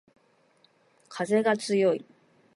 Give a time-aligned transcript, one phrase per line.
[1.09, 2.03] かぜがつよい